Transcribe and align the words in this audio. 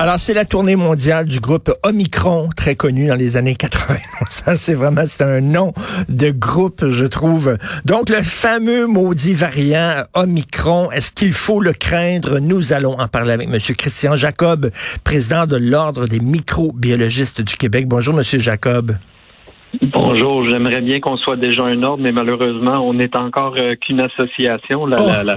Alors, 0.00 0.20
c'est 0.20 0.32
la 0.32 0.44
tournée 0.44 0.76
mondiale 0.76 1.26
du 1.26 1.40
groupe 1.40 1.76
Omicron, 1.82 2.50
très 2.56 2.76
connu 2.76 3.08
dans 3.08 3.16
les 3.16 3.36
années 3.36 3.56
80. 3.56 3.96
Ça, 4.30 4.56
c'est 4.56 4.74
vraiment, 4.74 5.02
c'est 5.08 5.24
un 5.24 5.40
nom 5.40 5.72
de 6.08 6.30
groupe, 6.30 6.88
je 6.88 7.04
trouve. 7.04 7.58
Donc, 7.84 8.08
le 8.08 8.22
fameux 8.22 8.86
maudit 8.86 9.34
variant 9.34 10.04
Omicron, 10.14 10.92
est-ce 10.92 11.10
qu'il 11.10 11.32
faut 11.32 11.60
le 11.60 11.72
craindre? 11.72 12.38
Nous 12.38 12.72
allons 12.72 12.96
en 13.00 13.08
parler 13.08 13.32
avec 13.32 13.48
M. 13.48 13.58
Christian 13.76 14.14
Jacob, 14.14 14.70
président 15.02 15.48
de 15.48 15.56
l'Ordre 15.56 16.06
des 16.06 16.20
microbiologistes 16.20 17.40
du 17.40 17.56
Québec. 17.56 17.88
Bonjour, 17.88 18.16
M. 18.16 18.22
Jacob. 18.22 18.96
Bonjour, 19.82 20.48
j'aimerais 20.48 20.80
bien 20.80 20.98
qu'on 20.98 21.18
soit 21.18 21.36
déjà 21.36 21.64
un 21.64 21.82
ordre, 21.82 22.02
mais 22.02 22.10
malheureusement, 22.10 22.80
on 22.88 22.94
n'est 22.94 23.14
encore 23.16 23.54
euh, 23.58 23.74
qu'une 23.76 24.00
association. 24.00 24.86
La, 24.86 24.98
la, 24.98 25.24
la, 25.24 25.36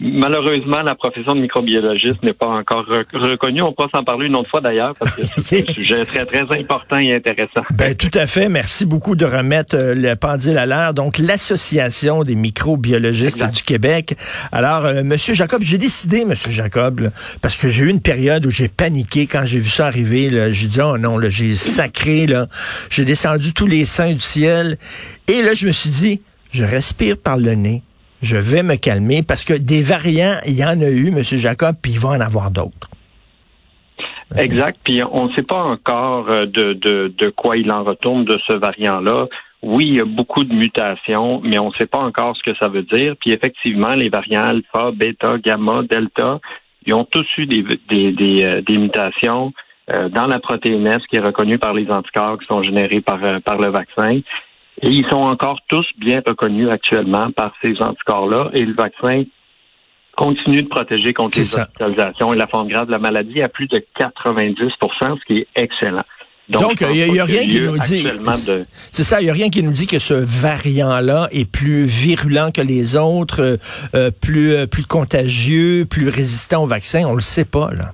malheureusement, 0.00 0.82
la 0.82 0.94
profession 0.94 1.34
de 1.34 1.40
microbiologiste 1.40 2.22
n'est 2.22 2.34
pas 2.34 2.48
encore 2.48 2.84
reconnue. 3.14 3.62
On 3.62 3.72
pourra 3.72 3.88
s'en 3.94 4.04
parler 4.04 4.26
une 4.26 4.36
autre 4.36 4.50
fois 4.50 4.60
d'ailleurs, 4.60 4.92
parce 4.98 5.16
que 5.16 5.22
c'est 5.24 5.70
un 5.70 5.72
sujet 5.72 6.04
très, 6.04 6.26
très 6.26 6.42
important 6.58 6.98
et 6.98 7.14
intéressant. 7.14 7.62
Ben, 7.70 7.94
tout 7.94 8.10
à 8.14 8.26
fait. 8.26 8.50
Merci 8.50 8.84
beaucoup 8.84 9.16
de 9.16 9.24
remettre 9.24 9.76
euh, 9.76 9.94
le 9.94 10.14
pendule 10.14 10.58
à 10.58 10.66
l'air. 10.66 10.92
Donc, 10.92 11.16
l'Association 11.16 12.22
des 12.22 12.34
microbiologistes 12.34 13.42
du 13.50 13.62
Québec. 13.62 14.14
Alors, 14.52 14.84
euh, 14.84 15.02
Monsieur 15.04 15.32
Jacob, 15.32 15.62
j'ai 15.62 15.78
décidé, 15.78 16.26
Monsieur 16.26 16.52
Jacob, 16.52 17.00
là, 17.00 17.08
parce 17.40 17.56
que 17.56 17.68
j'ai 17.68 17.84
eu 17.84 17.88
une 17.88 18.02
période 18.02 18.44
où 18.44 18.50
j'ai 18.50 18.68
paniqué 18.68 19.26
quand 19.26 19.46
j'ai 19.46 19.58
vu 19.58 19.70
ça 19.70 19.86
arriver. 19.86 20.52
J'ai 20.52 20.68
dit, 20.68 20.80
oh 20.82 20.98
non, 20.98 21.18
j'ai 21.28 21.54
sacré, 21.54 22.26
là. 22.26 22.46
J'ai 22.90 23.06
descendu 23.06 23.54
tous 23.54 23.69
les 23.70 23.84
saints 23.84 24.12
du 24.12 24.20
ciel. 24.20 24.76
Et 25.28 25.42
là, 25.42 25.54
je 25.54 25.66
me 25.66 25.72
suis 25.72 25.90
dit, 25.90 26.20
je 26.52 26.64
respire 26.64 27.16
par 27.16 27.36
le 27.36 27.54
nez. 27.54 27.82
Je 28.22 28.36
vais 28.36 28.62
me 28.62 28.76
calmer 28.76 29.22
parce 29.22 29.44
que 29.44 29.54
des 29.54 29.80
variants, 29.80 30.36
il 30.46 30.54
y 30.54 30.64
en 30.64 30.80
a 30.80 30.90
eu, 30.90 31.08
M. 31.08 31.22
Jacob, 31.22 31.76
puis 31.80 31.92
il 31.92 31.98
va 31.98 32.10
en 32.10 32.20
avoir 32.20 32.50
d'autres. 32.50 32.90
Exact. 34.36 34.78
Puis 34.84 35.02
on 35.02 35.28
ne 35.28 35.32
sait 35.32 35.42
pas 35.42 35.62
encore 35.62 36.28
euh, 36.30 36.46
de, 36.46 36.74
de, 36.74 37.30
quoi 37.30 37.56
il 37.56 37.70
en 37.72 37.82
retourne 37.82 38.24
de 38.24 38.38
ce 38.46 38.54
variant-là. 38.54 39.26
Oui, 39.62 39.88
il 39.88 39.94
y 39.96 40.00
a 40.00 40.04
beaucoup 40.04 40.44
de 40.44 40.54
mutations, 40.54 41.40
mais 41.42 41.58
on 41.58 41.68
ne 41.68 41.74
sait 41.74 41.86
pas 41.86 41.98
encore 41.98 42.36
ce 42.36 42.42
que 42.42 42.56
ça 42.56 42.68
veut 42.68 42.82
dire. 42.82 43.14
Puis 43.20 43.32
effectivement, 43.32 43.94
les 43.94 44.08
variants 44.08 44.42
alpha, 44.42 44.92
bêta, 44.92 45.36
gamma, 45.38 45.82
delta, 45.82 46.40
ils 46.86 46.94
ont 46.94 47.04
tous 47.04 47.26
eu 47.38 47.46
des, 47.46 47.62
des, 47.88 48.42
euh, 48.42 48.62
des 48.62 48.78
mutations. 48.78 49.52
Euh, 49.92 50.08
dans 50.08 50.26
la 50.26 50.38
protéine 50.38 50.86
S 50.86 51.02
qui 51.08 51.16
est 51.16 51.20
reconnue 51.20 51.58
par 51.58 51.74
les 51.74 51.90
anticorps 51.90 52.38
qui 52.38 52.46
sont 52.46 52.62
générés 52.62 53.00
par, 53.00 53.18
euh, 53.24 53.40
par 53.40 53.58
le 53.58 53.70
vaccin. 53.70 54.20
Et 54.82 54.88
ils 54.88 55.06
sont 55.10 55.16
encore 55.16 55.58
tous 55.68 55.86
bien 55.98 56.22
reconnus 56.24 56.68
actuellement 56.70 57.30
par 57.32 57.52
ces 57.60 57.74
anticorps-là. 57.80 58.50
Et 58.52 58.64
le 58.64 58.74
vaccin 58.74 59.24
continue 60.16 60.62
de 60.62 60.68
protéger 60.68 61.12
contre 61.12 61.38
les 61.38 61.56
hospitalisations 61.56 62.32
et 62.32 62.36
la 62.36 62.46
forme 62.46 62.68
grave 62.68 62.86
de 62.86 62.92
la 62.92 62.98
maladie 62.98 63.42
à 63.42 63.48
plus 63.48 63.66
de 63.66 63.82
90% 63.98 65.18
ce 65.18 65.24
qui 65.26 65.38
est 65.38 65.48
excellent. 65.56 66.04
Donc, 66.48 66.80
il 66.80 67.12
n'y 67.12 67.20
a, 67.20 67.24
rien 67.24 67.46
qui 67.46 67.60
nous 67.60 67.78
dit. 67.78 68.04
C'est 68.90 69.04
ça, 69.04 69.20
il 69.20 69.24
n'y 69.24 69.30
a 69.30 69.32
rien 69.32 69.50
qui 69.50 69.62
nous 69.62 69.70
dit 69.70 69.86
que 69.86 70.00
ce 70.00 70.14
variant-là 70.14 71.28
est 71.30 71.50
plus 71.50 71.84
virulent 71.84 72.50
que 72.52 72.60
les 72.60 72.96
autres, 72.96 73.58
euh, 73.94 74.10
plus, 74.20 74.66
plus 74.66 74.84
contagieux, 74.84 75.84
plus 75.88 76.08
résistant 76.08 76.64
au 76.64 76.66
vaccin. 76.66 77.04
On 77.06 77.14
le 77.14 77.20
sait 77.20 77.44
pas, 77.44 77.70
là. 77.72 77.92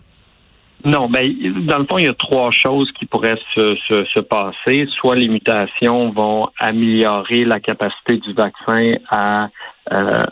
Non, 0.86 1.08
ben 1.08 1.26
dans 1.66 1.78
le 1.78 1.84
fond, 1.84 1.98
il 1.98 2.04
y 2.04 2.08
a 2.08 2.14
trois 2.14 2.52
choses 2.52 2.92
qui 2.92 3.06
pourraient 3.06 3.40
se, 3.56 3.74
se, 3.88 4.20
passer. 4.20 4.86
Soit 4.96 5.16
les 5.16 5.26
mutations 5.26 6.10
vont 6.10 6.48
améliorer 6.60 7.44
la 7.44 7.58
capacité 7.58 8.18
du 8.18 8.32
vaccin 8.32 8.94
à, 9.10 9.48
euh, 9.92 10.24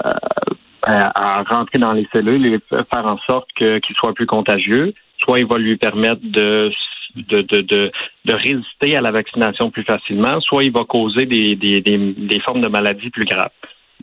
à, 0.87 1.43
rentrer 1.51 1.81
dans 1.81 1.93
les 1.93 2.07
cellules 2.15 2.47
et 2.47 2.61
faire 2.71 3.05
en 3.05 3.19
sorte 3.27 3.49
qu'il 3.57 3.97
soit 3.97 4.15
plus 4.15 4.27
contagieux. 4.27 4.95
Soit 5.19 5.41
il 5.41 5.47
va 5.47 5.59
lui 5.59 5.77
permettre 5.77 6.23
de 6.23 6.71
de, 7.17 7.43
de, 7.43 7.61
de, 7.61 7.91
de, 8.25 8.33
résister 8.33 8.97
à 8.97 9.01
la 9.01 9.13
vaccination 9.13 9.71
plus 9.71 9.85
facilement, 9.85 10.41
soit 10.41 10.65
il 10.65 10.73
va 10.73 10.85
causer 10.85 11.27
des, 11.27 11.55
des, 11.55 11.81
des, 11.81 11.97
des 11.97 12.41
formes 12.41 12.61
de 12.61 12.69
maladies 12.69 13.11
plus 13.11 13.25
graves. 13.25 13.51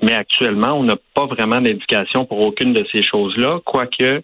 Mais 0.02 0.14
actuellement, 0.14 0.74
on 0.80 0.84
n'a 0.84 0.96
pas 1.14 1.26
vraiment 1.26 1.60
d'indication 1.60 2.26
pour 2.26 2.40
aucune 2.40 2.72
de 2.72 2.86
ces 2.90 3.04
choses-là, 3.04 3.60
quoique 3.66 4.22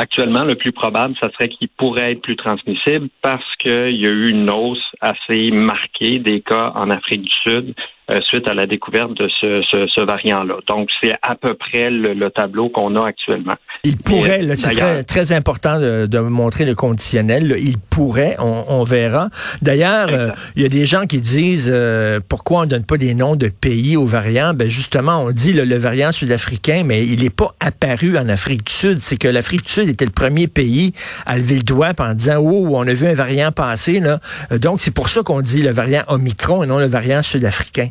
Actuellement, 0.00 0.44
le 0.44 0.54
plus 0.54 0.70
probable, 0.70 1.16
ça 1.20 1.28
serait 1.32 1.48
qu'il 1.48 1.68
pourrait 1.70 2.12
être 2.12 2.22
plus 2.22 2.36
transmissible 2.36 3.08
parce 3.20 3.56
qu'il 3.56 3.96
y 3.96 4.06
a 4.06 4.10
eu 4.10 4.28
une 4.30 4.48
hausse 4.48 4.94
assez 5.00 5.50
marquée 5.50 6.18
des 6.18 6.40
cas 6.40 6.72
en 6.74 6.90
Afrique 6.90 7.22
du 7.22 7.30
Sud 7.44 7.74
euh, 8.10 8.20
suite 8.22 8.48
à 8.48 8.54
la 8.54 8.66
découverte 8.66 9.12
de 9.12 9.28
ce, 9.38 9.60
ce, 9.70 9.86
ce 9.86 10.00
variant-là. 10.00 10.54
Donc, 10.66 10.88
c'est 10.98 11.14
à 11.20 11.34
peu 11.34 11.52
près 11.52 11.90
le, 11.90 12.14
le 12.14 12.30
tableau 12.30 12.70
qu'on 12.70 12.96
a 12.96 13.06
actuellement. 13.06 13.52
Il 13.84 13.98
pourrait, 13.98 14.40
c'est 14.56 14.72
très, 14.72 15.04
très, 15.04 15.32
important 15.32 15.78
de, 15.78 16.06
de, 16.06 16.18
montrer 16.18 16.64
le 16.64 16.74
conditionnel. 16.74 17.54
il 17.60 17.76
pourrait, 17.76 18.36
on, 18.38 18.64
on 18.66 18.82
verra. 18.82 19.28
D'ailleurs, 19.60 20.08
euh, 20.10 20.30
il 20.56 20.62
y 20.62 20.64
a 20.64 20.70
des 20.70 20.86
gens 20.86 21.06
qui 21.06 21.20
disent 21.20 21.70
euh, 21.70 22.18
pourquoi 22.26 22.62
on 22.62 22.64
donne 22.64 22.84
pas 22.84 22.96
des 22.96 23.12
noms 23.12 23.36
de 23.36 23.48
pays 23.48 23.98
aux 23.98 24.06
variants. 24.06 24.54
Ben 24.54 24.70
justement, 24.70 25.22
on 25.24 25.30
dit 25.30 25.52
le 25.52 25.76
variant 25.76 26.10
sud-africain, 26.10 26.84
mais 26.86 27.06
il 27.06 27.22
n'est 27.22 27.28
pas 27.28 27.52
apparu 27.60 28.16
en 28.16 28.30
Afrique 28.30 28.64
du 28.64 28.72
Sud. 28.72 29.00
C'est 29.00 29.18
que 29.18 29.28
l'Afrique 29.28 29.66
du 29.66 29.72
Sud 29.72 29.88
était 29.90 30.06
le 30.06 30.12
premier 30.12 30.46
pays 30.46 30.94
à 31.26 31.36
lever 31.36 31.56
le 31.56 31.62
doigt 31.62 31.92
en 31.98 32.14
disant 32.14 32.38
oh, 32.38 32.68
on 32.72 32.88
a 32.88 32.92
vu 32.94 33.06
un 33.06 33.14
variant 33.14 33.52
passer 33.52 34.00
là. 34.00 34.18
Donc 34.50 34.80
c'est 34.88 34.94
pour 34.94 35.10
ça 35.10 35.22
qu'on 35.22 35.42
dit 35.42 35.62
le 35.62 35.68
variant 35.68 36.02
Omicron 36.08 36.62
et 36.62 36.66
non 36.66 36.78
le 36.78 36.86
variant 36.86 37.20
sud-africain. 37.20 37.90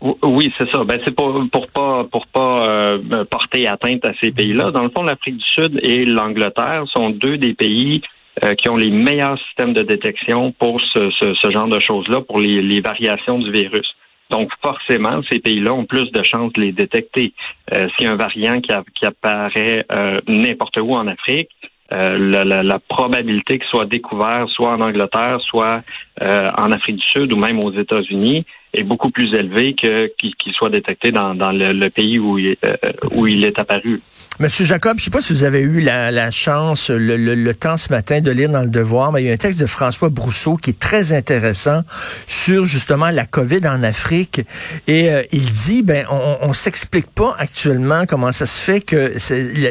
Oui, 0.00 0.52
c'est 0.58 0.68
ça. 0.68 0.82
Ben, 0.82 0.98
c'est 1.04 1.14
pour, 1.14 1.40
pour 1.52 1.68
pas 1.68 2.02
pour 2.10 2.26
pas 2.26 2.66
euh, 2.66 3.24
porter 3.30 3.68
atteinte 3.68 4.04
à 4.04 4.12
ces 4.20 4.32
pays-là. 4.32 4.72
Dans 4.72 4.82
le 4.82 4.88
fond, 4.88 5.04
l'Afrique 5.04 5.36
du 5.36 5.44
Sud 5.44 5.78
et 5.80 6.04
l'Angleterre 6.04 6.82
sont 6.92 7.10
deux 7.10 7.38
des 7.38 7.54
pays 7.54 8.02
euh, 8.42 8.56
qui 8.56 8.68
ont 8.68 8.76
les 8.76 8.90
meilleurs 8.90 9.38
systèmes 9.46 9.74
de 9.74 9.84
détection 9.84 10.50
pour 10.50 10.80
ce, 10.92 11.50
genre 11.52 11.68
de 11.68 11.78
choses-là, 11.78 12.20
pour 12.22 12.40
les, 12.40 12.80
variations 12.80 13.38
du 13.38 13.52
virus. 13.52 13.94
Donc, 14.28 14.50
forcément, 14.60 15.20
ces 15.30 15.38
pays-là 15.38 15.72
ont 15.72 15.84
plus 15.84 16.10
de 16.10 16.24
chances 16.24 16.52
de 16.54 16.62
les 16.62 16.72
détecter. 16.72 17.32
Euh, 17.72 17.86
a 17.96 18.10
un 18.10 18.16
variant 18.16 18.60
qui, 18.60 18.72
apparaît 19.06 19.86
n'importe 20.26 20.78
où 20.78 20.96
en 20.96 21.06
Afrique, 21.06 21.50
la, 21.92 22.44
la, 22.44 22.62
la, 22.62 22.78
probabilité 22.78 23.58
qu'il 23.58 23.68
soit 23.68 23.86
découvert 23.86 24.48
soit 24.48 24.70
en 24.70 24.80
Angleterre, 24.80 25.40
soit 25.40 25.82
en 26.20 26.72
Afrique 26.72 26.96
du 26.96 27.06
Sud 27.10 27.32
ou 27.32 27.36
même 27.36 27.58
aux 27.60 27.72
États-Unis 27.72 28.46
est 28.74 28.82
beaucoup 28.82 29.10
plus 29.10 29.34
élevé 29.34 29.74
que 29.74 30.10
qu'il 30.16 30.52
soit 30.52 30.70
détecté 30.70 31.10
dans, 31.10 31.34
dans 31.34 31.52
le, 31.52 31.88
pays 31.90 32.18
où 32.18 32.38
il, 32.38 32.56
euh, 32.66 32.76
où 33.12 33.26
il 33.26 33.44
est 33.44 33.58
apparu. 33.58 34.00
Monsieur 34.40 34.64
Jacob, 34.64 34.98
je 34.98 35.04
sais 35.04 35.10
pas 35.10 35.20
si 35.20 35.34
vous 35.34 35.44
avez 35.44 35.60
eu 35.60 35.82
la, 35.82 36.10
la 36.10 36.30
chance, 36.30 36.88
le, 36.88 37.16
le, 37.18 37.54
temps 37.54 37.76
ce 37.76 37.90
matin 37.92 38.22
de 38.22 38.30
lire 38.30 38.48
dans 38.48 38.62
le 38.62 38.70
Devoir, 38.70 39.12
mais 39.12 39.22
il 39.22 39.26
y 39.26 39.30
a 39.30 39.34
un 39.34 39.36
texte 39.36 39.60
de 39.60 39.66
François 39.66 40.08
Brousseau 40.08 40.56
qui 40.56 40.70
est 40.70 40.78
très 40.78 41.12
intéressant 41.12 41.82
sur 42.26 42.64
justement 42.64 43.10
la 43.10 43.26
COVID 43.26 43.60
en 43.66 43.82
Afrique. 43.82 44.40
Et 44.86 45.10
euh, 45.10 45.22
il 45.32 45.50
dit, 45.50 45.82
ben, 45.82 46.06
on, 46.10 46.38
on 46.40 46.54
s'explique 46.54 47.10
pas 47.10 47.36
actuellement 47.38 48.06
comment 48.06 48.32
ça 48.32 48.46
se 48.46 48.58
fait 48.58 48.80
que 48.80 49.12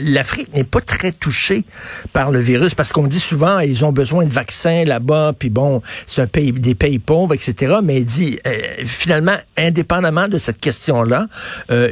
l'Afrique 0.04 0.54
n'est 0.54 0.64
pas 0.64 0.82
très 0.82 1.12
touchée 1.12 1.66
par 2.14 2.30
le 2.30 2.40
virus, 2.40 2.76
parce 2.76 2.94
qu'on 2.94 3.08
dit 3.08 3.20
souvent, 3.20 3.60
ils 3.60 3.84
ont 3.84 3.92
besoin 3.92 4.26
de 4.26 4.32
vaccins 4.32 4.84
là-bas, 4.86 5.34
puis 5.38 5.50
bon, 5.50 5.82
c'est 6.06 6.22
un 6.22 6.28
pays, 6.28 6.52
des 6.52 6.76
pays 6.76 7.00
pauvres, 7.00 7.34
etc. 7.34 7.78
Mais 7.84 7.98
il 7.98 8.06
dit, 8.06 8.40
euh, 8.46 8.52
finalement, 8.86 9.36
indépendamment 9.58 10.28
de 10.28 10.38
cette 10.38 10.62
question-là, 10.62 11.26
euh, 11.72 11.92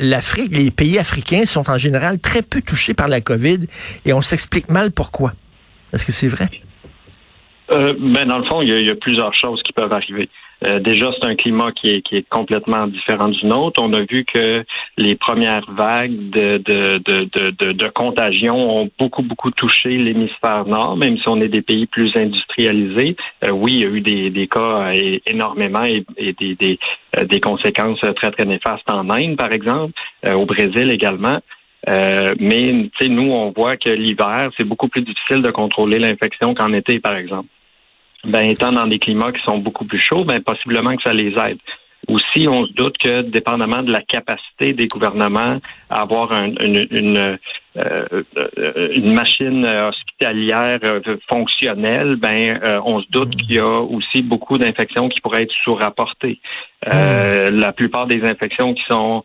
l'Afrique, 0.00 0.56
les 0.56 0.72
pays 0.72 0.98
africains 0.98 1.46
sont 1.46 1.70
en 1.70 1.78
général 1.78 1.99
très 2.22 2.42
peu 2.42 2.60
touchés 2.60 2.94
par 2.94 3.08
la 3.08 3.20
COVID 3.20 3.66
et 4.04 4.12
on 4.12 4.20
s'explique 4.20 4.68
mal 4.68 4.90
pourquoi. 4.92 5.32
Est-ce 5.92 6.06
que 6.06 6.12
c'est 6.12 6.28
vrai? 6.28 6.48
Euh, 7.72 7.94
ben 7.98 8.26
dans 8.26 8.38
le 8.38 8.44
fond, 8.44 8.62
il 8.62 8.86
y, 8.86 8.90
a, 8.90 8.94
plusieurs 8.96 9.34
choses 9.34 9.62
qui 9.62 9.72
peuvent 9.72 9.92
arriver. 9.92 10.28
Euh, 10.66 10.78
déjà, 10.80 11.10
c'est 11.12 11.26
un 11.26 11.36
climat 11.36 11.72
qui 11.72 11.88
est, 11.90 12.28
complètement 12.28 12.86
différent 12.86 13.28
du 13.28 13.46
nôtre. 13.46 13.80
On 13.82 13.92
a 13.94 14.00
vu 14.00 14.24
que 14.24 14.64
les 14.98 15.14
premières 15.14 15.64
vagues 15.70 16.30
de, 16.30 17.88
contagion 17.88 18.82
ont 18.82 18.90
beaucoup, 18.98 19.22
beaucoup 19.22 19.50
touché 19.52 19.90
l'hémisphère 19.90 20.66
nord, 20.66 20.96
même 20.96 21.16
si 21.16 21.28
on 21.28 21.40
est 21.40 21.48
des 21.48 21.62
pays 21.62 21.86
plus 21.86 22.14
industrialisés. 22.16 23.16
Euh, 23.44 23.50
oui, 23.50 23.74
il 23.74 23.80
y 23.80 23.84
a 23.84 23.88
eu 23.88 24.30
des, 24.30 24.48
cas 24.48 24.92
énormément 25.26 25.84
et, 25.84 26.04
des 27.24 27.40
conséquences 27.40 28.00
très, 28.16 28.32
très 28.32 28.44
néfastes 28.44 28.90
en 28.90 29.08
Inde, 29.10 29.36
par 29.36 29.52
exemple, 29.52 29.92
au 30.26 30.44
Brésil 30.44 30.90
également. 30.90 31.40
Euh, 31.88 32.34
mais 32.38 32.90
nous, 33.08 33.32
on 33.32 33.52
voit 33.52 33.76
que 33.76 33.90
l'hiver, 33.90 34.50
c'est 34.56 34.64
beaucoup 34.64 34.88
plus 34.88 35.02
difficile 35.02 35.42
de 35.42 35.50
contrôler 35.50 35.98
l'infection 35.98 36.54
qu'en 36.54 36.72
été, 36.72 37.00
par 37.00 37.16
exemple 37.16 37.48
ben, 38.24 38.48
étant 38.48 38.72
dans 38.72 38.86
des 38.86 38.98
climats 38.98 39.32
qui 39.32 39.42
sont 39.42 39.58
beaucoup 39.58 39.84
plus 39.84 40.00
chauds, 40.00 40.24
ben, 40.24 40.40
possiblement 40.42 40.94
que 40.96 41.02
ça 41.02 41.14
les 41.14 41.32
aide. 41.38 41.58
Aussi, 42.08 42.48
on 42.48 42.66
se 42.66 42.72
doute 42.72 42.98
que, 42.98 43.22
dépendamment 43.22 43.82
de 43.82 43.92
la 43.92 44.02
capacité 44.02 44.72
des 44.72 44.88
gouvernements 44.88 45.60
à 45.90 46.02
avoir 46.02 46.32
une, 46.32 46.86
une, 46.90 47.38
une 47.76 49.14
machine 49.14 49.66
hospitalière 49.66 50.80
fonctionnelle, 51.28 52.16
ben 52.16 52.58
on 52.84 53.00
se 53.00 53.06
doute 53.10 53.36
qu'il 53.36 53.54
y 53.54 53.58
a 53.58 53.80
aussi 53.82 54.22
beaucoup 54.22 54.56
d'infections 54.56 55.10
qui 55.10 55.20
pourraient 55.20 55.42
être 55.42 55.54
sous-rapportées. 55.62 56.40
Mm. 56.86 57.50
La 57.50 57.72
plupart 57.72 58.06
des 58.06 58.24
infections 58.24 58.72
qui 58.72 58.82
sont 58.88 59.22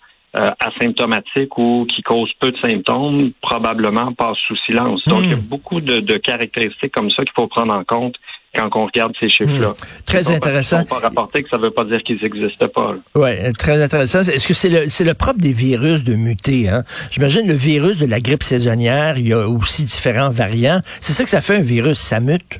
asymptomatiques 0.59 1.57
ou 1.57 1.85
qui 1.87 2.01
causent 2.01 2.33
peu 2.39 2.51
de 2.51 2.57
symptômes 2.57 3.31
probablement 3.41 4.13
passent 4.13 4.37
sous 4.47 4.57
silence. 4.65 5.03
Donc, 5.05 5.21
il 5.23 5.29
y 5.29 5.33
a 5.33 5.37
mm. 5.37 5.41
beaucoup 5.41 5.81
de, 5.81 5.99
de 5.99 6.17
caractéristiques 6.17 6.93
comme 6.93 7.09
ça 7.09 7.23
qu'il 7.23 7.33
faut 7.33 7.47
prendre 7.47 7.73
en 7.73 7.83
compte 7.83 8.15
quand 8.55 8.69
on 8.75 8.85
regarde 8.85 9.13
ces 9.19 9.29
chiffres-là. 9.29 9.69
Hmm. 9.69 10.03
Très 10.05 10.31
intéressant. 10.31 10.83
Pas 10.85 10.99
rapporter 10.99 11.43
que 11.43 11.49
ça 11.49 11.57
ne 11.57 11.63
veut 11.63 11.71
pas 11.71 11.83
dire 11.83 12.01
qu'ils 12.03 12.19
n'existent 12.21 12.67
pas. 12.67 12.95
Oui, 13.15 13.31
très 13.57 13.81
intéressant. 13.83 14.19
Est-ce 14.19 14.47
que 14.47 14.53
c'est 14.53 14.69
le, 14.69 14.89
c'est 14.89 15.03
le 15.03 15.13
propre 15.13 15.39
des 15.39 15.51
virus 15.51 16.03
de 16.03 16.15
muter? 16.15 16.69
Hein? 16.69 16.83
J'imagine 17.11 17.47
le 17.47 17.53
virus 17.53 17.99
de 17.99 18.07
la 18.07 18.19
grippe 18.19 18.43
saisonnière, 18.43 19.17
il 19.17 19.27
y 19.27 19.33
a 19.33 19.47
aussi 19.47 19.83
différents 19.83 20.29
variants. 20.29 20.79
C'est 21.01 21.13
ça 21.13 21.23
que 21.23 21.29
ça 21.29 21.41
fait 21.41 21.57
un 21.57 21.61
virus, 21.61 21.97
ça 21.97 22.19
mute? 22.19 22.59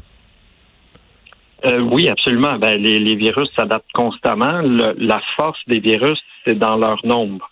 Euh, 1.65 1.79
oui, 1.79 2.09
absolument. 2.09 2.57
Ben, 2.59 2.79
les, 2.79 2.99
les 2.99 3.15
virus 3.15 3.49
s'adaptent 3.55 3.91
constamment. 3.93 4.61
la 4.61 5.21
force 5.35 5.59
des 5.67 5.79
virus, 5.79 6.19
c'est 6.43 6.55
dans 6.55 6.77
leur 6.77 7.03
nombre. 7.05 7.49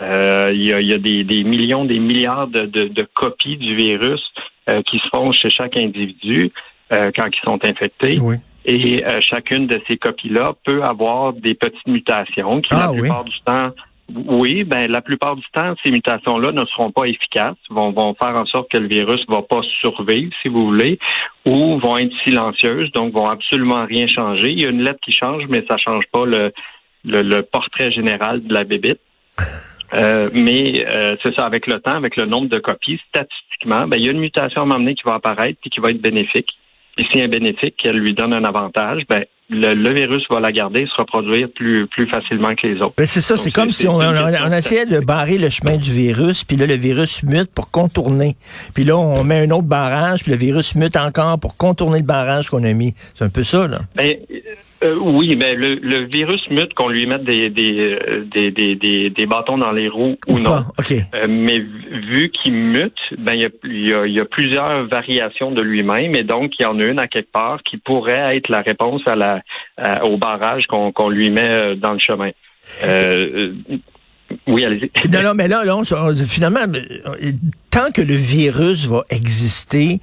Euh, 0.00 0.52
il 0.52 0.62
y, 0.62 0.72
a, 0.72 0.80
y 0.80 0.92
a 0.92 0.98
des, 0.98 1.24
des, 1.24 1.42
millions, 1.42 1.84
des 1.84 1.98
milliards 1.98 2.46
de, 2.46 2.66
de, 2.66 2.88
de 2.88 3.08
copies 3.14 3.56
du 3.56 3.74
virus 3.74 4.22
euh, 4.68 4.82
qui 4.82 4.98
se 4.98 5.08
font 5.08 5.32
chez 5.32 5.50
chaque 5.50 5.76
individu. 5.76 6.52
Euh, 6.92 7.12
quand 7.14 7.26
ils 7.26 7.48
sont 7.48 7.64
infectés. 7.64 8.18
Et 8.64 9.04
euh, 9.06 9.20
chacune 9.20 9.68
de 9.68 9.80
ces 9.86 9.96
copies-là 9.96 10.54
peut 10.64 10.82
avoir 10.82 11.32
des 11.32 11.54
petites 11.54 11.86
mutations 11.86 12.60
qui, 12.60 12.74
la 12.74 12.86
ah 12.88 12.92
plupart 12.92 13.24
du 13.24 13.40
temps, 13.44 13.70
oui, 14.26 14.64
ben 14.64 14.90
la 14.90 15.00
plupart 15.00 15.36
du 15.36 15.44
temps, 15.52 15.72
ces 15.84 15.92
mutations-là 15.92 16.50
ne 16.50 16.64
seront 16.64 16.90
pas 16.90 17.04
efficaces, 17.04 17.54
vont, 17.70 17.92
vont 17.92 18.12
faire 18.20 18.34
en 18.34 18.44
sorte 18.44 18.72
que 18.72 18.78
le 18.78 18.88
virus 18.88 19.24
va 19.28 19.42
pas 19.42 19.60
survivre, 19.80 20.32
si 20.42 20.48
vous 20.48 20.66
voulez, 20.66 20.98
ou 21.46 21.78
vont 21.78 21.96
être 21.96 22.12
silencieuses, 22.24 22.90
donc 22.90 23.12
vont 23.12 23.28
absolument 23.28 23.86
rien 23.86 24.08
changer. 24.08 24.50
Il 24.50 24.60
y 24.60 24.66
a 24.66 24.70
une 24.70 24.82
lettre 24.82 25.00
qui 25.00 25.12
change, 25.12 25.44
mais 25.48 25.64
ça 25.70 25.76
change 25.76 26.04
pas 26.10 26.26
le, 26.26 26.52
le, 27.04 27.42
portrait 27.42 27.92
général 27.92 28.42
de 28.42 28.52
la 28.52 28.64
bébite. 28.64 29.00
Euh, 29.92 30.30
mais 30.32 30.84
c'est 31.22 31.34
ça, 31.34 31.44
avec 31.44 31.66
le 31.66 31.80
temps, 31.80 31.96
avec 31.96 32.16
le 32.16 32.26
nombre 32.26 32.48
de 32.48 32.58
copies, 32.58 33.00
statistiquement, 33.08 33.86
ben, 33.86 33.96
il 33.96 34.04
y 34.04 34.08
a 34.08 34.12
une 34.12 34.20
mutation 34.20 34.60
à 34.60 34.64
un 34.64 34.66
moment 34.66 34.80
donné 34.80 34.94
qui 34.94 35.02
va 35.04 35.14
apparaître 35.14 35.58
et 35.64 35.70
qui 35.70 35.80
va 35.80 35.90
être 35.90 36.00
bénéfique. 36.00 36.48
Et 36.98 37.04
si 37.04 37.20
un 37.20 37.28
bénéfique 37.28 37.76
qu'elle 37.76 37.96
lui 37.96 38.14
donne 38.14 38.34
un 38.34 38.44
avantage, 38.44 39.02
ben, 39.08 39.24
le, 39.50 39.92
virus 39.92 40.24
va 40.30 40.40
la 40.40 40.52
garder 40.52 40.80
et 40.82 40.86
se 40.86 40.94
reproduire 40.96 41.48
plus, 41.50 41.86
plus 41.88 42.06
facilement 42.08 42.54
que 42.54 42.66
les 42.66 42.80
autres. 42.80 42.94
Ben 42.96 43.06
c'est 43.06 43.20
ça, 43.20 43.36
c'est 43.36 43.50
comme 43.50 43.72
si 43.72 43.88
on, 43.88 43.96
on, 43.96 44.52
essayait 44.52 44.86
de 44.86 45.00
barrer 45.00 45.38
le 45.38 45.50
chemin 45.50 45.76
du 45.76 45.90
virus, 45.90 46.44
puis 46.44 46.56
là, 46.56 46.66
le 46.66 46.74
virus 46.74 47.22
mute 47.22 47.50
pour 47.52 47.70
contourner. 47.70 48.36
Puis 48.74 48.84
là, 48.84 48.96
on 48.96 49.24
met 49.24 49.46
un 49.46 49.50
autre 49.50 49.64
barrage, 49.64 50.22
puis 50.22 50.32
le 50.32 50.38
virus 50.38 50.74
mute 50.76 50.96
encore 50.96 51.38
pour 51.40 51.56
contourner 51.56 51.98
le 51.98 52.04
barrage 52.04 52.48
qu'on 52.48 52.62
a 52.62 52.72
mis. 52.72 52.94
C'est 53.14 53.24
un 53.24 53.28
peu 53.28 53.42
ça, 53.42 53.66
là. 53.66 53.80
Ben, 53.96 54.16
euh, 54.82 54.96
oui, 54.98 55.36
mais 55.36 55.54
le, 55.54 55.74
le, 55.74 56.06
virus 56.06 56.40
mute 56.48 56.72
qu'on 56.72 56.88
lui 56.88 57.06
mette 57.06 57.22
des, 57.24 57.50
des, 57.50 57.98
euh, 58.00 58.24
des, 58.32 58.50
des, 58.50 59.10
des, 59.10 59.26
bâtons 59.26 59.58
dans 59.58 59.72
les 59.72 59.88
roues 59.88 60.16
ou, 60.26 60.38
non. 60.38 60.64
Euh, 60.90 61.26
mais 61.28 61.58
vu 61.58 62.30
qu'il 62.30 62.54
mute, 62.54 62.96
ben 63.18 63.34
il 63.34 63.42
y 63.42 63.44
a, 63.44 63.50
y, 63.64 63.92
a, 63.92 64.06
y 64.06 64.20
a, 64.20 64.24
plusieurs 64.24 64.86
variations 64.86 65.50
de 65.50 65.60
lui-même 65.60 66.16
et 66.16 66.22
donc 66.22 66.52
il 66.58 66.62
y 66.62 66.64
en 66.64 66.78
a 66.80 66.84
une 66.84 66.98
à 66.98 67.08
quelque 67.08 67.30
part 67.30 67.62
qui 67.62 67.76
pourrait 67.76 68.36
être 68.36 68.48
la 68.48 68.62
réponse 68.62 69.02
à 69.06 69.16
la 69.16 69.42
au 70.02 70.16
barrage 70.16 70.66
qu'on 70.66 70.92
qu'on 70.92 71.10
lui 71.10 71.28
met 71.28 71.76
dans 71.76 71.92
le 71.92 71.98
chemin. 71.98 72.30
oui, 74.46 74.64
allez-y. 74.64 74.90
Non, 75.10 75.22
non, 75.22 75.34
mais 75.34 75.48
là, 75.48 75.62
là 75.64 75.76
finalement, 76.26 76.60
tant 77.70 77.90
que 77.94 78.00
le 78.00 78.14
virus 78.14 78.86
va 78.86 79.04
exister, 79.10 80.00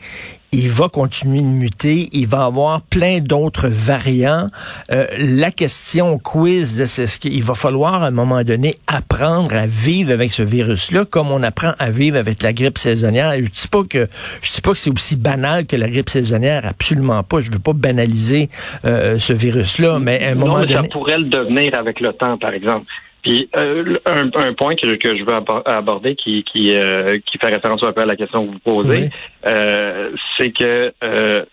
il 0.52 0.70
va 0.70 0.88
continuer 0.88 1.42
de 1.42 1.46
muter, 1.46 2.10
il 2.14 2.28
va 2.28 2.46
avoir 2.46 2.82
plein 2.82 3.20
d'autres 3.20 3.68
variants. 3.68 4.48
Euh, 4.92 5.06
la 5.18 5.52
question 5.52 6.20
quiz, 6.20 6.86
c'est 6.86 7.08
ce 7.08 7.20
qu'il 7.20 7.44
va 7.44 7.54
falloir 7.54 8.04
à 8.04 8.08
un 8.08 8.12
moment 8.12 8.44
donné 8.44 8.76
apprendre 8.88 9.56
à 9.56 9.68
vivre 9.68 10.12
avec 10.12 10.32
ce 10.32 10.44
virus-là, 10.44 11.06
comme 11.06 11.32
on 11.32 11.44
apprend 11.44 11.74
à 11.80 11.92
vivre 11.92 12.18
avec 12.18 12.42
la 12.44 12.54
grippe 12.54 12.78
saisonnière. 12.78 13.34
je 13.36 13.50
dis 13.50 13.68
pas 13.68 13.84
que 13.84 14.08
je 14.42 14.52
dis 14.52 14.62
pas 14.62 14.72
que 14.72 14.78
c'est 14.78 14.92
aussi 14.92 15.16
banal 15.16 15.66
que 15.66 15.76
la 15.76 15.90
grippe 15.90 16.10
saisonnière, 16.10 16.66
absolument 16.66 17.24
pas. 17.24 17.42
Je 17.42 17.52
veux 17.52 17.60
pas 17.60 17.74
banaliser 17.74 18.50
euh, 18.86 19.20
ce 19.20 19.34
virus-là, 19.34 20.00
mais 20.00 20.24
à 20.26 20.32
un 20.32 20.36
moment 20.36 20.60
donné, 20.60 20.74
ça 20.74 20.84
pourrait 20.84 21.18
le 21.18 21.26
devenir 21.26 21.76
avec 21.76 22.00
le 22.00 22.14
temps, 22.14 22.38
par 22.38 22.54
exemple. 22.54 22.86
Puis 23.28 23.50
euh, 23.58 23.98
un, 24.06 24.30
un, 24.34 24.54
point 24.54 24.76
que, 24.76 24.96
que, 24.96 25.18
je 25.18 25.24
veux 25.26 25.34
aborder 25.66 26.16
qui 26.16 26.46
qui, 26.46 26.74
euh, 26.74 27.20
qui 27.26 27.38
fait 27.38 27.48
référence 27.48 27.84
un 27.84 27.92
peu 27.92 28.00
à 28.00 28.06
la 28.06 28.16
question 28.16 28.48
que 28.48 28.54
vous 28.54 28.60
posez, 28.60 29.10
euh, 29.46 30.12
c'est 30.38 30.52
que 30.52 30.94
euh, 31.04 31.44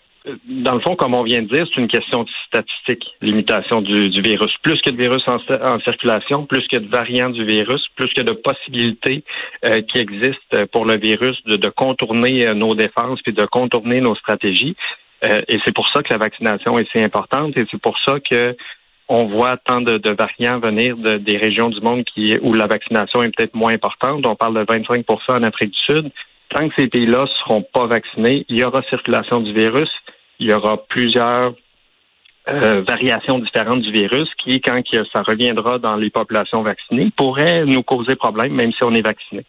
dans 0.47 0.75
le 0.75 0.81
fond, 0.81 0.95
comme 0.95 1.15
on 1.15 1.25
vient 1.25 1.43
de 1.43 1.49
dire, 1.49 1.67
c'est 1.67 1.81
une 1.81 1.89
question 1.89 2.23
de 2.23 2.29
statistique, 2.47 3.05
limitation 3.21 3.83
du, 3.83 4.09
du 4.09 4.23
virus. 4.23 4.53
Plus 4.63 4.81
que 4.83 4.91
de 4.91 4.97
virus 4.97 5.23
en, 5.27 5.39
en, 5.69 5.81
circulation, 5.81 6.47
plus 6.47 6.65
que 6.69 6.77
de 6.77 6.89
variants 6.89 7.31
du 7.31 7.45
virus, 7.45 7.83
plus 7.97 8.09
que 8.15 8.23
de 8.23 8.33
possibilités 8.33 9.25
euh, 9.65 9.83
qui 9.83 9.99
existent 9.99 10.67
pour 10.71 10.87
le 10.87 10.97
virus 10.97 11.43
de, 11.45 11.57
de 11.57 11.69
contourner 11.71 12.55
nos 12.55 12.77
défenses 12.77 13.21
puis 13.23 13.33
de 13.33 13.47
contourner 13.47 14.01
nos 14.01 14.15
stratégies. 14.15 14.77
et 15.23 15.59
c'est 15.65 15.75
pour 15.75 15.89
ça 15.93 16.05
que 16.05 16.13
la 16.13 16.19
vaccination 16.19 16.79
est 16.79 16.89
si 16.93 17.01
importante 17.01 17.57
et 17.59 17.65
c'est 17.69 17.81
pour 17.81 17.99
ça 17.99 18.21
que 18.21 18.55
on 19.09 19.27
voit 19.27 19.57
tant 19.57 19.81
de, 19.81 20.01
variants 20.17 20.61
venir 20.61 20.97
de, 20.97 21.17
des 21.17 21.37
régions 21.37 21.69
du 21.69 21.81
monde 21.81 22.05
qui, 22.05 22.39
où 22.41 22.55
la 22.55 22.67
vaccination 22.67 23.23
est 23.23 23.35
peut-être 23.37 23.55
moins 23.55 23.73
importante. 23.73 24.27
On 24.27 24.37
parle 24.37 24.55
de 24.55 24.65
25% 24.65 25.05
en 25.31 25.43
Afrique 25.43 25.71
du 25.71 25.95
Sud. 25.95 26.11
Tant 26.51 26.69
que 26.69 26.75
ces 26.77 26.89
pays-là 26.89 27.23
ne 27.23 27.27
seront 27.27 27.63
pas 27.63 27.87
vaccinés, 27.87 28.45
il 28.49 28.59
y 28.59 28.65
aura 28.65 28.83
circulation 28.89 29.41
du 29.41 29.53
virus. 29.53 29.91
Il 30.39 30.49
y 30.49 30.53
aura 30.53 30.79
plusieurs 30.87 31.55
euh, 32.49 32.83
variations 32.87 33.39
différentes 33.39 33.83
du 33.83 33.93
virus 33.93 34.29
qui, 34.43 34.61
quand 34.61 34.81
ça 35.13 35.23
reviendra 35.23 35.79
dans 35.79 35.97
les 35.97 36.11
populations 36.11 36.63
vaccinées, 36.63 37.11
pourraient 37.17 37.65
nous 37.65 37.83
causer 37.83 38.17
problème, 38.17 38.53
même 38.53 38.73
si 38.73 38.85
on 38.85 38.95
est 38.95 39.05
vacciné. 39.05 39.45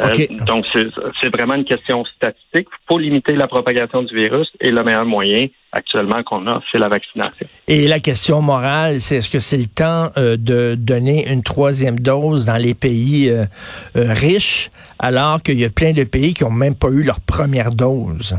Euh, 0.00 0.26
donc, 0.46 0.64
c'est 0.72 1.28
vraiment 1.28 1.54
une 1.54 1.64
question 1.64 2.04
statistique. 2.04 2.68
Il 2.70 2.86
faut 2.88 2.98
limiter 2.98 3.34
la 3.34 3.46
propagation 3.46 4.02
du 4.02 4.14
virus 4.14 4.50
et 4.60 4.70
le 4.70 4.82
meilleur 4.82 5.04
moyen 5.04 5.46
actuellement 5.72 6.22
qu'on 6.22 6.46
a, 6.46 6.60
c'est 6.70 6.78
la 6.78 6.88
vaccination. 6.88 7.46
Et 7.68 7.88
la 7.88 8.00
question 8.00 8.40
morale, 8.40 9.00
c'est 9.00 9.16
est-ce 9.16 9.30
que 9.30 9.40
c'est 9.40 9.56
le 9.56 9.66
temps 9.66 10.10
euh, 10.16 10.36
de 10.36 10.74
donner 10.76 11.28
une 11.28 11.42
troisième 11.42 11.98
dose 11.98 12.44
dans 12.44 12.56
les 12.56 12.74
pays 12.74 13.28
euh, 13.28 13.46
riches 13.94 14.70
alors 14.98 15.42
qu'il 15.42 15.58
y 15.58 15.64
a 15.64 15.70
plein 15.70 15.92
de 15.92 16.04
pays 16.04 16.34
qui 16.34 16.44
n'ont 16.44 16.50
même 16.50 16.76
pas 16.76 16.88
eu 16.88 17.02
leur 17.02 17.20
première 17.20 17.70
dose? 17.70 18.36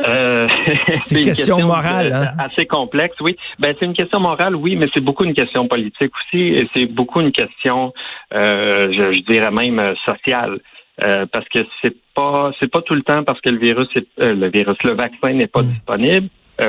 Euh, 0.00 0.48
c'est 1.04 1.18
une 1.18 1.24
question, 1.24 1.60
morale, 1.66 2.12
hein? 2.12 2.34
assez 2.38 2.66
complexe, 2.66 3.16
oui. 3.20 3.36
Ben 3.58 3.74
c'est 3.78 3.84
une 3.84 3.94
question 3.94 4.20
morale, 4.20 4.56
oui, 4.56 4.76
mais 4.76 4.86
c'est 4.94 5.02
beaucoup 5.02 5.24
une 5.24 5.34
question 5.34 5.68
politique 5.68 6.12
aussi, 6.14 6.40
et 6.40 6.68
c'est 6.74 6.86
beaucoup 6.86 7.20
une 7.20 7.32
question, 7.32 7.92
euh, 8.32 8.90
je, 8.92 9.20
dirais 9.20 9.50
même 9.50 9.78
euh, 9.78 9.94
sociale, 10.06 10.58
parce 10.96 11.48
que 11.48 11.60
c'est 11.82 11.96
pas 12.14 12.52
c'est 12.60 12.70
pas 12.70 12.80
tout 12.82 12.94
le 12.94 13.02
temps 13.02 13.24
parce 13.24 13.40
que 13.40 13.50
le 13.50 13.58
virus 13.58 13.88
est, 13.96 14.06
le 14.18 14.50
virus, 14.50 14.76
le 14.84 14.92
vaccin 14.92 15.32
n'est 15.32 15.46
pas 15.46 15.62
mm. 15.62 15.66
disponible, 15.66 16.28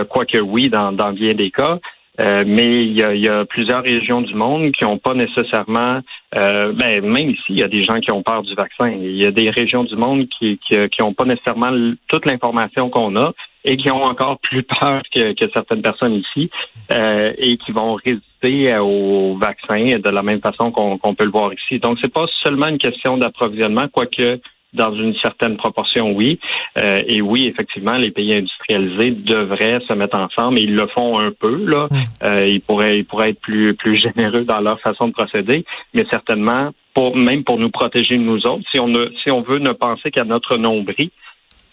quoique 0.10 0.38
oui 0.38 0.70
dans 0.70 0.92
dans 0.92 1.12
bien 1.12 1.34
des 1.34 1.52
cas. 1.52 1.78
Euh, 2.22 2.44
mais 2.46 2.86
il 2.86 2.96
y, 2.96 3.28
a, 3.28 3.46
plusieurs 3.46 3.82
régions 3.82 4.22
du 4.22 4.36
monde 4.36 4.72
qui 4.72 4.84
n'ont 4.84 5.00
pas 5.00 5.16
nécessairement, 5.16 6.00
euh, 6.36 6.72
ben, 6.72 7.04
même 7.04 7.32
ici, 7.32 7.44
il 7.50 7.58
y 7.58 7.64
a 7.64 7.68
des 7.68 7.82
gens 7.82 8.00
qui 8.00 8.12
ont 8.12 8.22
peur 8.22 8.44
du 8.44 8.54
vaccin. 8.54 8.92
Il 8.92 9.16
y 9.16 9.26
a 9.26 9.32
des 9.32 9.50
régions 9.50 9.84
du 9.84 9.96
monde 9.96 10.28
qui 10.28 10.60
n'ont 10.72 10.88
qui, 10.90 11.16
pas 11.16 11.26
nécessairement 11.26 11.72
toute 12.08 12.26
l'information 12.28 12.90
qu'on 12.90 13.16
a 13.16 13.34
et 13.66 13.78
qui 13.78 13.90
ont 13.90 14.04
encore 14.04 14.38
plus 14.40 14.64
peur 14.80 15.02
que, 15.14 15.34
certaines 15.54 15.82
personnes 15.82 16.14
ici 16.14 16.52
euh, 16.92 17.34
et 17.38 17.58
qui 17.58 17.72
vont 17.72 17.96
résister 17.96 18.78
au 18.78 19.36
vaccin 19.38 19.98
de 19.98 20.10
la 20.10 20.22
même 20.22 20.42
façon 20.42 20.72
qu'on 20.72 21.16
peut 21.16 21.24
le 21.24 21.32
voir 21.32 21.52
ici. 21.54 21.80
Donc, 21.80 21.98
c'est 22.02 22.14
pas 22.14 22.26
seulement 22.44 22.68
une 22.68 22.78
question 22.78 23.18
d'approvisionnement, 23.18 23.88
quoique 23.88 24.40
dans 24.74 24.94
une 24.94 25.16
certaine 25.16 25.58
proportion, 25.58 26.12
oui. 26.12 26.40
Euh, 26.78 27.02
et 27.08 27.22
oui, 27.22 27.48
effectivement, 27.48 27.98
les 27.98 28.12
pays 28.12 28.36
industrialisés 28.36 29.12
devraient 29.12 29.80
se 29.88 29.94
mettre 29.94 30.18
ensemble 30.18 30.60
et 30.60 30.64
ils 30.64 30.76
le 30.76 30.88
font 30.88 31.20
un 31.20 31.32
peu. 31.32 31.56
Là, 31.66 31.88
euh, 32.24 32.48
ils 32.48 32.62
pourraient, 32.62 33.00
ils 33.00 33.06
pourraient 33.06 33.32
être 33.32 33.42
plus 33.42 33.74
plus 33.76 33.98
généreux 34.16 34.44
dans 34.44 34.62
leur 34.62 34.80
façon 34.82 35.08
de 35.08 35.14
procéder, 35.14 35.66
mais 35.94 36.06
certainement 36.10 36.72
pour 36.94 37.16
même 37.16 37.44
pour 37.44 37.58
nous 37.58 37.70
protéger 37.70 38.18
de 38.18 38.24
nous 38.24 38.46
autres, 38.46 38.64
si 38.72 38.80
on 38.80 38.88
ne, 38.88 39.10
si 39.24 39.32
on 39.32 39.42
veut 39.42 39.60
ne 39.60 39.72
penser 39.72 40.12
qu'à 40.12 40.24
notre 40.24 40.58
nombril, 40.58 41.10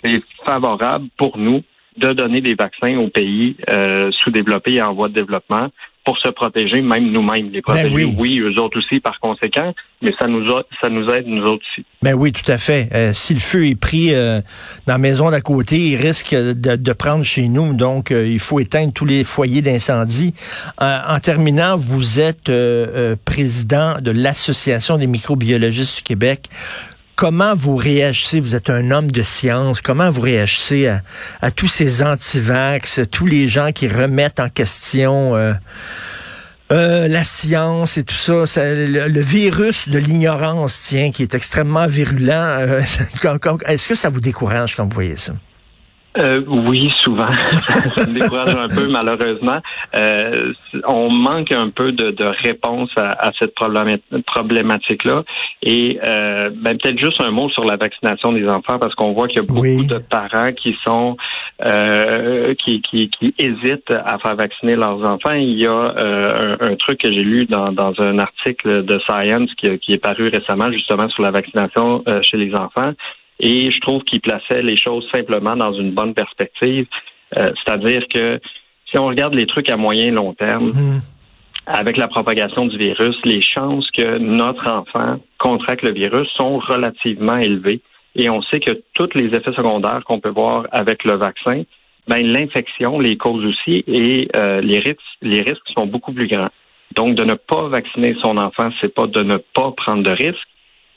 c'est 0.03 0.23
favorable 0.47 1.09
pour 1.19 1.37
nous 1.37 1.63
de 1.97 2.13
donner 2.13 2.41
des 2.41 2.55
vaccins 2.55 2.97
aux 2.99 3.09
pays 3.09 3.57
euh, 3.69 4.11
sous-développés 4.13 4.75
et 4.75 4.83
en 4.83 4.95
voie 4.95 5.09
de 5.09 5.15
développement 5.15 5.69
pour 6.11 6.19
se 6.19 6.29
protéger, 6.29 6.83
même 6.83 7.13
nous-mêmes, 7.13 7.51
les 7.53 7.63
protéger. 7.63 7.89
Ben 7.89 8.17
oui. 8.19 8.41
eux 8.41 8.61
autres 8.61 8.81
aussi, 8.81 8.99
par 8.99 9.21
conséquent, 9.21 9.73
mais 10.03 10.13
ça 10.19 10.27
nous 10.27 10.45
a, 10.51 10.65
ça 10.81 10.89
nous 10.91 11.09
aide 11.09 11.25
nous 11.29 11.45
autres 11.45 11.63
aussi. 11.71 11.87
Ben 12.03 12.15
oui, 12.15 12.33
tout 12.33 12.51
à 12.51 12.59
fait. 12.59 12.89
Euh, 12.93 13.13
si 13.13 13.33
le 13.33 13.39
feu 13.39 13.69
est 13.69 13.79
pris 13.79 14.13
euh, 14.13 14.41
dans 14.89 14.95
la 14.95 14.99
maison 14.99 15.31
d'à 15.31 15.41
côté, 15.41 15.77
il 15.77 15.95
risque 15.95 16.35
de, 16.35 16.53
de, 16.53 16.93
prendre 16.95 17.23
chez 17.23 17.47
nous. 17.47 17.75
Donc, 17.75 18.11
euh, 18.11 18.27
il 18.27 18.41
faut 18.41 18.59
éteindre 18.59 18.93
tous 18.93 19.05
les 19.05 19.23
foyers 19.23 19.63
d'incendie. 19.63 20.35
en 20.81 21.21
terminant, 21.21 21.77
vous 21.77 22.19
êtes 22.19 22.51
président 23.25 24.01
de 24.01 24.11
l'Association 24.11 24.99
des 24.99 25.07
microbiologistes 25.07 25.99
du 25.99 26.03
Québec. 26.03 26.49
Comment 27.21 27.55
vous 27.55 27.77
réagissez? 27.77 28.41
Vous 28.41 28.57
êtes 28.57 28.71
un 28.71 28.91
homme 28.91 29.11
de 29.11 29.21
science. 29.21 29.83
Comment 29.83 30.09
vous 30.09 30.23
réagissez 30.23 30.91
à, 31.43 31.51
tous 31.51 31.69
ces 31.69 32.03
antivax, 32.03 33.03
tous 33.11 33.27
les 33.27 33.47
gens 33.47 33.73
qui 33.73 33.89
remettent 33.89 34.41
en 34.41 34.49
question 34.49 35.37
euh, 35.37 35.53
euh, 36.73 37.09
la 37.09 37.23
science 37.23 37.99
et 37.99 38.05
tout 38.05 38.15
ça, 38.15 38.35
le, 38.57 39.21
virus 39.21 39.91
de 39.91 39.99
l'ignorance, 39.99 40.81
tiens, 40.89 41.11
qui 41.11 41.23
est 41.23 41.35
extrêmement 41.35 41.87
virulent. 41.87 42.59
Est-ce 43.67 43.87
que 43.87 43.95
ça 43.95 44.09
vous 44.09 44.23
décourage 44.23 44.75
quand 44.75 44.85
vous 44.85 44.95
voyez 44.95 45.19
ça? 45.19 45.35
Euh, 46.19 46.43
oui, 46.49 46.91
souvent. 47.01 47.33
ça 47.95 48.07
me 48.07 48.19
décourage 48.19 48.55
un 48.55 48.69
peu, 48.69 48.89
malheureusement. 48.89 49.59
Euh, 49.95 50.53
on 50.85 51.09
manque 51.09 51.53
un 51.53 51.69
peu 51.69 51.93
de, 51.93 52.11
de 52.11 52.25
réponse 52.25 52.91
à, 52.97 53.13
à 53.29 53.33
cette 53.39 53.55
problématique-là. 53.55 55.23
Et 55.63 56.01
euh, 56.05 56.51
ben, 56.53 56.77
peut-être 56.79 56.99
juste 56.99 57.21
un 57.21 57.31
mot 57.31 57.49
sur 57.51 57.65
la 57.65 57.77
vaccination 57.77 58.33
des 58.33 58.49
enfants, 58.49 58.81
parce 58.81 58.95
qu'on 58.97 59.13
voit 59.13 59.29
qu'il 59.29 59.37
y 59.37 59.41
a 59.41 59.47
beaucoup 59.47 59.85
de 59.85 59.99
parents 59.99 60.53
qui 60.53 60.77
sont 60.85 61.17
euh, 61.65 62.55
qui, 62.55 62.83
qui, 62.83 63.09
qui, 63.11 63.33
hésitent 63.39 63.93
à 63.93 64.19
faire 64.19 64.35
vacciner 64.35 64.75
leurs 64.75 65.05
enfants. 65.05 65.35
Il 65.35 65.61
y 65.61 65.67
a 65.67 65.95
euh, 65.97 66.57
un, 66.61 66.73
un, 66.73 66.75
truc 66.75 67.01
que 67.03 67.13
j'ai 67.13 67.23
lu 67.23 67.45
dans, 67.45 67.71
dans 67.71 67.93
un 68.01 68.19
article 68.19 68.85
de 68.85 68.99
Science 69.07 69.51
qui, 69.55 69.79
qui, 69.79 69.93
est 69.93 70.03
paru 70.03 70.29
récemment, 70.29 70.73
justement 70.73 71.09
sur 71.09 71.23
la 71.23 71.31
vaccination 71.31 72.03
chez 72.23 72.37
les 72.37 72.53
enfants 72.55 72.95
et 73.41 73.71
je 73.71 73.81
trouve 73.81 74.03
qu'il 74.05 74.21
plaçait 74.21 74.63
les 74.63 74.77
choses 74.77 75.07
simplement 75.13 75.57
dans 75.57 75.73
une 75.73 75.93
bonne 75.93 76.15
perspective. 76.15 76.87
Euh, 77.37 77.51
c'est-à-dire 77.65 78.07
que 78.13 78.41
si 78.91 78.99
on 78.99 79.07
regarde 79.07 79.35
les 79.35 79.47
trucs 79.47 79.71
à 79.71 79.77
moyen 79.77 80.09
et 80.09 80.11
long 80.11 80.35
terme, 80.35 80.71
mm. 80.71 81.01
avec 81.67 81.97
la 81.97 82.09
propagation 82.09 82.67
du 82.67 82.77
virus, 82.77 83.17
les 83.25 83.41
chances 83.41 83.91
que 83.93 84.19
notre 84.19 84.71
enfant 84.71 85.19
contracte 85.39 85.83
le 85.83 85.93
virus 85.93 86.29
sont 86.37 86.59
relativement 86.59 87.39
élevées. 87.39 87.81
Et 88.15 88.29
on 88.29 88.43
sait 88.43 88.61
que 88.61 88.83
tous 88.95 89.11
les 89.15 89.27
effets 89.27 89.53
secondaires 89.53 90.03
qu'on 90.05 90.21
peut 90.21 90.31
voir 90.31 90.67
avec 90.73 91.05
le 91.05 91.15
vaccin, 91.15 91.63
ben, 92.09 92.27
l'infection 92.27 92.99
les 92.99 93.17
cause 93.17 93.45
aussi 93.45 93.85
et 93.87 94.29
euh, 94.35 94.61
les 94.61 94.81
risques, 94.81 94.99
les 95.23 95.43
risques 95.43 95.69
sont 95.75 95.87
beaucoup 95.87 96.13
plus 96.13 96.27
grands. 96.27 96.51
Donc, 96.97 97.15
de 97.15 97.23
ne 97.23 97.35
pas 97.35 97.69
vacciner 97.69 98.17
son 98.21 98.37
enfant, 98.37 98.71
c'est 98.81 98.93
pas 98.93 99.07
de 99.07 99.23
ne 99.23 99.37
pas 99.37 99.71
prendre 99.77 100.03
de 100.03 100.11
risques, 100.11 100.49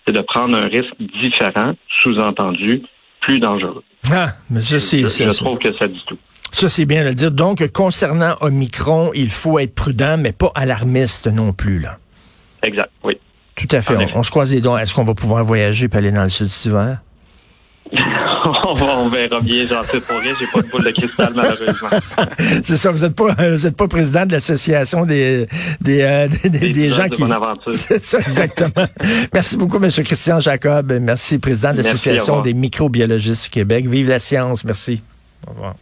c'est 0.06 0.14
de 0.14 0.22
prendre 0.22 0.58
un 0.58 0.68
risque 0.68 0.94
différent, 1.00 1.74
sous-entendu, 2.02 2.82
plus 3.22 3.40
dangereux. 3.40 3.84
Ah, 4.12 4.34
mais 4.50 4.62
ça, 4.62 4.80
c'est 4.80 5.02
je, 5.02 5.08
je 5.08 5.38
trouve 5.38 5.58
que 5.60 5.74
ça 5.74 5.88
dit 5.88 6.04
tout. 6.08 6.18
Ça, 6.52 6.70
c'est 6.70 6.86
bien 6.86 7.04
de 7.04 7.10
le 7.10 7.16
dire. 7.16 7.32
Donc, 7.32 7.68
concernant 7.72 8.36
Omicron, 8.42 9.12
il 9.16 9.30
faut 9.30 9.58
être 9.60 9.74
prudent, 9.74 10.18
mais 10.18 10.34
pas 10.34 10.52
alarmiste 10.54 11.28
non 11.28 11.52
plus, 11.52 11.80
là. 11.80 11.98
Exact, 12.62 12.92
oui. 13.04 13.18
Tout 13.56 13.68
à 13.72 13.82
fait. 13.82 13.98
On, 14.16 14.24
se 14.24 14.32
croise 14.32 14.54
les 14.54 14.62
doigts. 14.62 14.82
Est-ce 14.82 14.94
qu'on 14.94 15.04
va 15.04 15.14
pouvoir 15.14 15.44
voyager 15.44 15.88
et 15.92 15.96
aller 15.96 16.12
dans 16.12 16.24
le 16.24 16.30
sud 16.30 16.48
cet 16.48 16.66
hiver? 16.66 17.00
on 18.66 19.10
verra 19.10 19.42
bien, 19.42 19.66
j'en 19.68 19.84
sais 19.84 20.02
pas 20.02 20.20
rien, 20.20 20.34
j'ai 20.40 20.48
pas 20.48 20.62
de 20.62 20.68
boule 20.68 20.84
de 20.84 20.92
cristal 20.92 21.34
malheureusement. 21.36 21.90
c'est 22.64 22.76
ça, 22.76 22.92
vous 22.92 23.04
n'êtes 23.04 23.16
pas 23.16 23.34
vous 23.34 23.66
êtes 23.66 23.78
pas 23.78 23.88
président 23.88 24.26
de 24.26 24.32
l'association 24.32 25.06
des 25.06 25.48
des, 25.82 26.02
euh, 26.02 26.28
des, 26.44 26.70
des, 26.70 26.92
gens 26.92 27.08
qui 27.08 27.24
C'est 27.72 28.02
ça 28.02 28.20
exactement. 28.20 28.88
Merci 29.34 29.58
beaucoup 29.58 29.80
monsieur 29.80 30.04
Christian 30.04 30.40
Jacob, 30.40 30.92
merci 31.02 31.40
président 31.40 31.72
de 31.72 31.78
l'association 31.78 32.42
des 32.42 32.54
microbiologistes 32.54 33.46
du 33.46 33.50
Québec. 33.50 33.88
Vive 33.88 34.10
la 34.10 34.20
science, 34.20 34.64
merci. 34.66 35.02
Au 35.48 35.52
revoir. 35.52 35.76